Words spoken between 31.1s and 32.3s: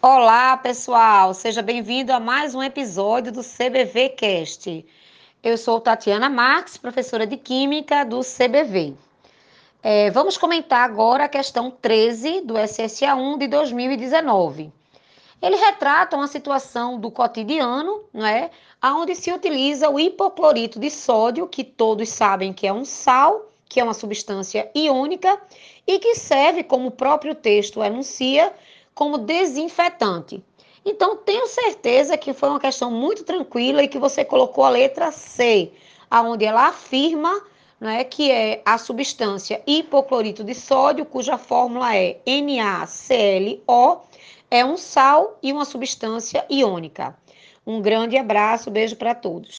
tenho certeza